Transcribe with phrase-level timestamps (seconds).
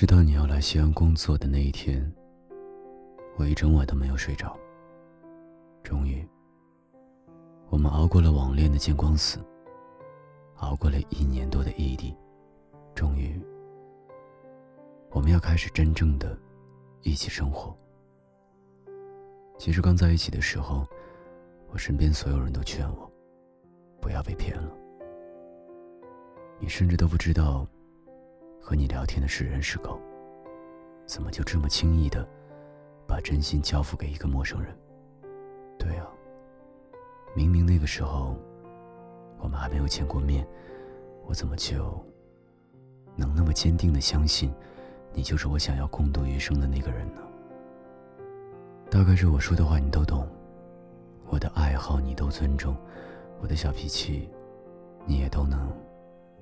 [0.00, 2.10] 知道你要来西安工作的那一天，
[3.36, 4.58] 我一整晚都没有睡着。
[5.82, 6.26] 终于，
[7.68, 9.38] 我们熬过了网恋的见光死，
[10.56, 12.16] 熬过了一年多的异地，
[12.94, 13.38] 终于，
[15.10, 16.34] 我们要开始真正的
[17.02, 17.76] 一起生活。
[19.58, 20.86] 其实刚在一起的时候，
[21.68, 23.12] 我身边所有人都劝我，
[24.00, 24.72] 不要被骗了。
[26.58, 27.66] 你甚至都不知道。
[28.60, 29.98] 和你聊天的是人是狗，
[31.06, 32.28] 怎么就这么轻易的
[33.06, 34.76] 把真心交付给一个陌生人？
[35.78, 36.06] 对啊，
[37.34, 38.36] 明明那个时候
[39.38, 40.46] 我们还没有见过面，
[41.26, 41.98] 我怎么就
[43.16, 44.52] 能那么坚定的相信
[45.12, 47.22] 你就是我想要共度余生的那个人呢？
[48.90, 50.28] 大概是我说的话你都懂，
[51.26, 52.76] 我的爱好你都尊重，
[53.40, 54.28] 我的小脾气
[55.06, 55.72] 你也都能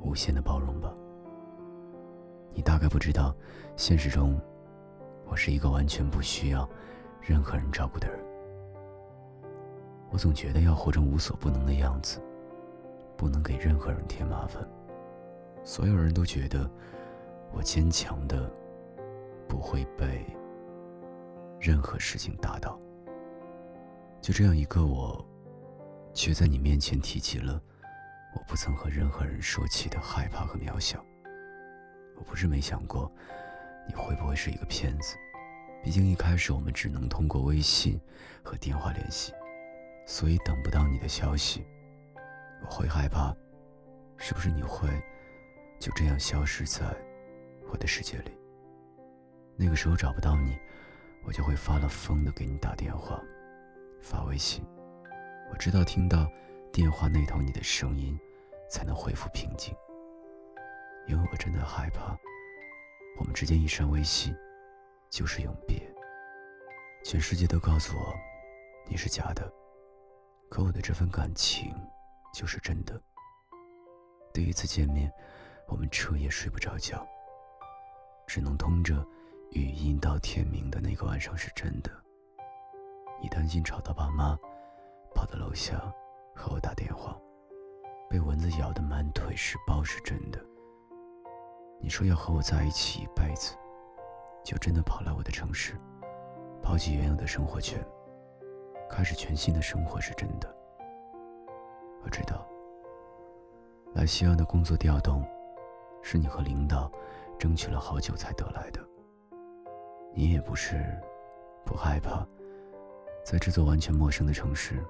[0.00, 0.92] 无限的包容吧。
[2.54, 3.34] 你大概不知道，
[3.76, 4.40] 现实中，
[5.26, 6.68] 我是一个完全不需要
[7.20, 8.18] 任何人照顾的人。
[10.10, 12.20] 我总觉得要活成无所不能的样子，
[13.16, 14.62] 不能给任何人添麻烦。
[15.64, 16.70] 所有人都觉得
[17.52, 18.50] 我坚强的，
[19.48, 20.26] 不会被
[21.58, 22.78] 任何事情打倒。
[24.20, 25.24] 就这样一个我，
[26.12, 27.60] 却在你面前提起了
[28.36, 31.02] 我不曾和任何人说起的害怕和渺小。
[32.16, 33.10] 我不是没想过，
[33.88, 35.16] 你会不会是一个骗子？
[35.82, 38.00] 毕竟一开始我们只能通过微信
[38.42, 39.32] 和电话联系，
[40.06, 41.66] 所以等不到你的消息，
[42.64, 43.34] 我会害怕，
[44.16, 44.88] 是不是你会
[45.80, 46.84] 就这样消失在
[47.68, 48.30] 我的世界里？
[49.56, 50.56] 那个时候找不到你，
[51.24, 53.20] 我就会发了疯的给你打电话、
[54.00, 54.64] 发微信。
[55.50, 56.30] 我知道听到
[56.72, 58.18] 电话那头你的声音，
[58.70, 59.74] 才能恢复平静。
[61.06, 62.16] 因为我真的害怕，
[63.18, 64.34] 我们之间一删微信，
[65.10, 65.80] 就是永别。
[67.04, 68.14] 全世界都告诉我，
[68.86, 69.52] 你是假的，
[70.48, 71.74] 可我的这份感情，
[72.32, 73.00] 就是真的。
[74.32, 75.12] 第一次见面，
[75.66, 77.06] 我们彻夜睡不着觉，
[78.26, 79.04] 只能通着
[79.50, 81.90] 语音到天明的那个晚上是真的。
[83.20, 84.38] 你担心吵到爸妈，
[85.14, 85.78] 跑到楼下
[86.34, 87.20] 和我打电话，
[88.08, 90.40] 被蚊子咬得满腿是包是真的。
[91.82, 93.56] 你说要和我在一起一辈子，
[94.44, 95.74] 就真的跑来我的城市，
[96.62, 97.84] 抛弃原有的生活圈，
[98.88, 100.48] 开始全新的生活是真的。
[102.04, 102.46] 我知道，
[103.94, 105.26] 来西安的工作调动，
[106.02, 106.90] 是你和领导
[107.36, 108.80] 争取了好久才得来的。
[110.14, 110.84] 你也不是
[111.64, 112.24] 不害怕，
[113.24, 114.80] 在这座完全陌生的城市，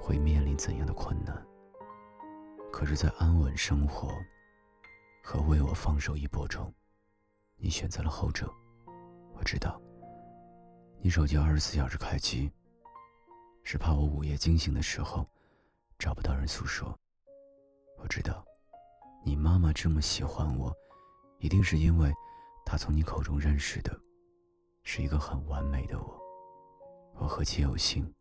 [0.00, 1.44] 会面临怎样的困难？
[2.70, 4.08] 可是，在安稳生活。
[5.22, 6.70] 和为我放手一搏中，
[7.56, 8.52] 你选择了后者。
[9.32, 9.80] 我知道，
[11.00, 12.50] 你手机二十四小时开机，
[13.62, 15.24] 是怕我午夜惊醒的时候
[15.96, 16.94] 找不到人诉说。
[17.98, 18.44] 我知道，
[19.24, 20.74] 你妈妈这么喜欢我，
[21.38, 22.12] 一定是因为
[22.66, 23.96] 她从你口中认识的
[24.82, 26.20] 是一个很完美的我。
[27.14, 28.12] 我何其有幸，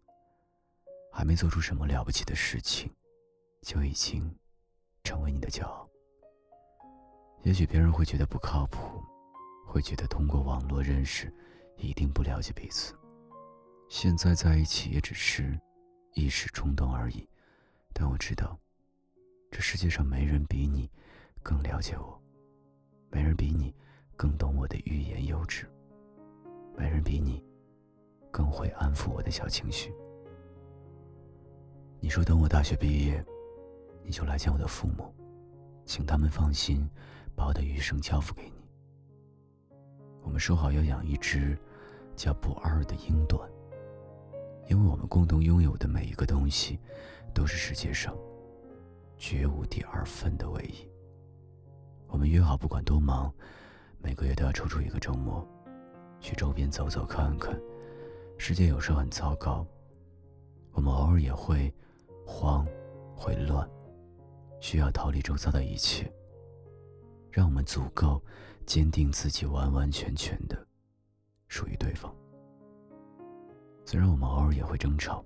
[1.12, 2.94] 还没做出什么了不起的事情，
[3.64, 4.38] 就已经
[5.04, 5.90] 成为你的骄傲。
[7.44, 9.03] 也许别人会觉得不靠谱，
[9.66, 11.34] 会觉得通过网络认识
[11.75, 12.94] 一定不了解彼此。
[13.90, 15.59] 现在在一起也只是
[16.13, 17.28] 一时冲动而已，
[17.94, 18.57] 但我知道，
[19.50, 20.88] 这世界上没人比你
[21.41, 22.22] 更了解我，
[23.09, 23.73] 没人比你
[24.16, 25.68] 更懂我的欲言又止，
[26.78, 27.44] 没人比你
[28.29, 29.91] 更会安抚我的小情绪。
[32.00, 33.25] 你说等我大学毕业，
[34.03, 35.12] 你就来见我的父母，
[35.85, 36.88] 请他们放心。
[37.41, 38.69] 把我的余生交付给你。
[40.22, 41.57] 我们说好要养一只
[42.16, 43.50] 叫不二的英短，
[44.68, 46.79] 因为我们共同拥有的每一个东西，
[47.34, 48.16] 都是世界上
[49.18, 50.88] 绝无第二份的唯一。
[52.06, 53.34] 我们约好，不管多忙，
[53.97, 55.44] 每个月都要抽出一个周末，
[56.20, 57.59] 去周边走走看看。
[58.37, 59.66] 世界有时候很糟糕，
[60.73, 61.73] 我们偶尔也会
[62.23, 62.67] 慌，
[63.16, 63.67] 会乱，
[64.59, 66.08] 需要逃离周遭的一切。
[67.32, 68.22] 让我们足够
[68.66, 70.68] 坚定自己，完完全全的
[71.48, 72.14] 属于对方。
[73.86, 75.24] 虽然我们偶尔也会争吵，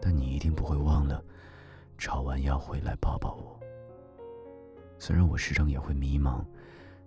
[0.00, 1.22] 但你一定不会忘了，
[1.96, 3.58] 吵完要回来抱抱我。
[4.98, 6.44] 虽然我时常也会迷茫，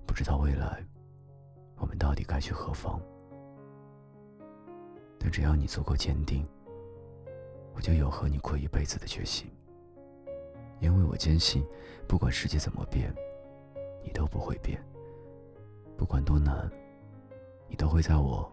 [0.06, 0.82] 不知道未来
[1.76, 3.02] 我们到底该去何方，
[5.20, 6.48] 但只要你足够坚定，
[7.76, 9.52] 我就有和你过一辈子的决心。
[10.80, 11.64] 因为我坚信，
[12.08, 13.14] 不管世界怎么变。
[14.04, 14.84] 你都不会变，
[15.98, 16.70] 不管多难，
[17.68, 18.52] 你都会在我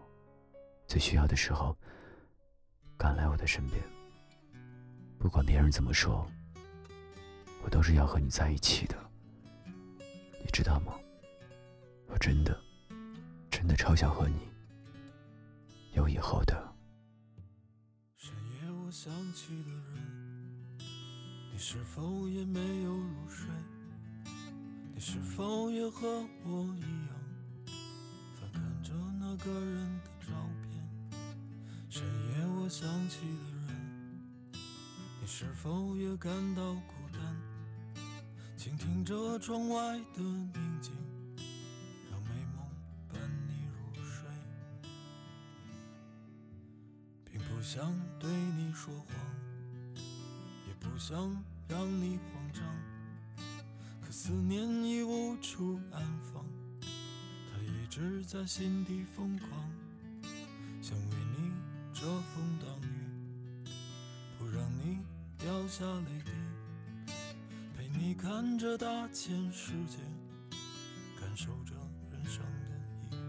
[0.87, 1.75] 最需要的时候
[2.97, 3.81] 赶来我的身边。
[5.17, 6.25] 不管别人怎么说，
[7.63, 8.95] 我都是要和你在一起的。
[10.41, 10.93] 你知道吗？
[12.07, 12.59] 我真的，
[13.51, 14.47] 真的超想和你
[15.93, 16.73] 有以后的。
[18.15, 20.77] 深夜我想起的人，
[21.51, 23.49] 你是否也没有入睡？
[24.99, 27.73] 你是否也和我一样，
[28.35, 31.21] 翻看着那个人的照片？
[31.89, 34.59] 深夜我想起的人，
[35.21, 37.21] 你是否也感到孤单？
[38.57, 40.91] 倾听着窗外的宁静，
[42.11, 42.67] 让美梦
[43.07, 44.27] 伴你入睡，
[47.23, 49.15] 并不想对你说谎，
[50.67, 52.65] 也不想让你慌张。
[54.09, 56.01] 可思念已无处安
[56.33, 56.43] 放，
[56.81, 59.51] 它一直在心底疯狂，
[60.81, 61.51] 想为你
[61.93, 62.89] 遮风挡雨，
[64.39, 64.97] 不让你
[65.37, 66.31] 掉下泪滴，
[67.77, 69.99] 陪你看着大千世界，
[71.21, 71.75] 感受着
[72.09, 72.43] 人生
[73.11, 73.19] 的意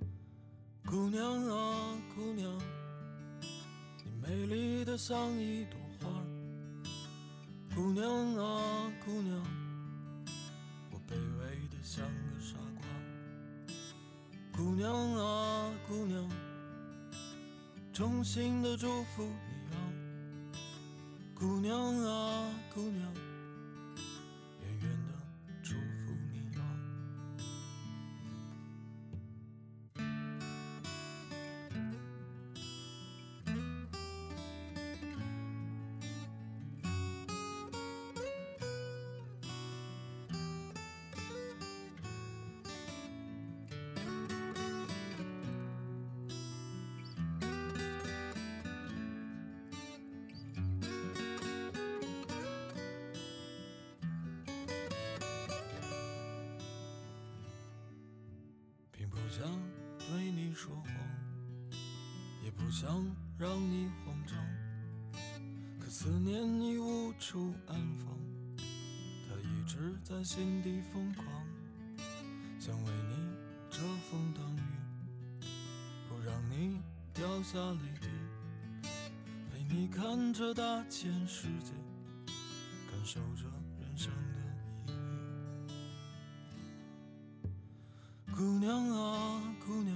[0.00, 0.04] 义。
[0.84, 2.60] 姑娘啊，姑娘，
[4.04, 5.81] 你美丽的像一朵。
[7.74, 9.42] 姑娘啊，姑娘，
[10.90, 12.84] 我卑微的像个傻瓜。
[14.54, 16.28] 姑娘啊，姑娘，
[17.90, 19.76] 衷心的祝福你啊。
[21.34, 23.10] 姑娘啊，姑娘，
[60.12, 60.92] 对你说谎，
[62.44, 63.02] 也不想
[63.38, 64.36] 让你慌张。
[65.80, 68.14] 可思念已无处安放，
[68.58, 71.26] 它一直在心底疯狂，
[72.60, 73.16] 想为你
[73.70, 73.80] 遮
[74.10, 74.60] 风挡雨，
[76.10, 76.78] 不让你
[77.14, 78.08] 掉下泪滴，
[79.50, 81.72] 陪你看着大千世界，
[82.90, 83.44] 感受着
[83.80, 84.12] 人生
[88.34, 89.94] 姑娘啊，姑娘，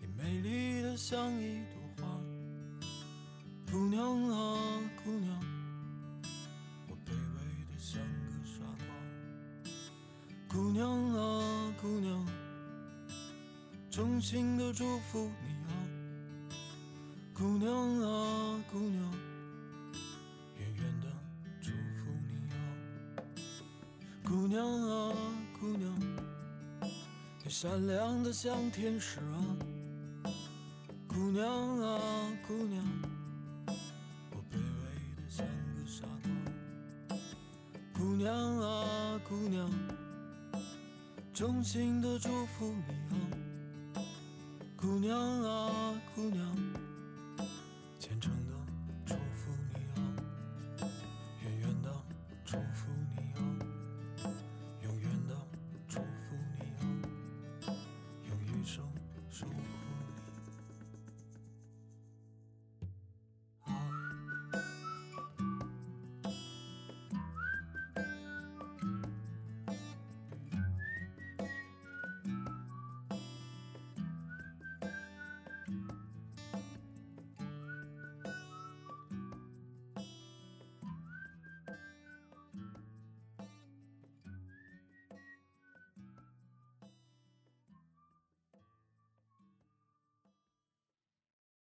[0.00, 2.20] 你美丽的像一朵花。
[3.70, 5.40] 姑娘啊，姑娘，
[6.88, 8.88] 我卑微的像个傻瓜。
[10.48, 12.24] 姑娘啊，姑娘，
[13.90, 15.74] 衷心的祝福你啊。
[17.34, 19.12] 姑娘啊，姑娘，
[20.58, 21.06] 远远的
[21.60, 22.56] 祝福你啊。
[24.24, 25.14] 姑娘啊，
[25.60, 26.15] 姑娘。
[27.46, 29.38] 你善良的像天使啊，
[31.06, 32.00] 姑娘啊，
[32.44, 32.84] 姑娘，
[34.32, 36.04] 我卑微的像个傻
[37.08, 37.16] 瓜。
[37.94, 39.70] 姑娘啊，姑娘，
[41.32, 43.16] 衷心的祝福你
[43.94, 44.02] 啊，
[44.76, 46.56] 姑娘啊，姑娘，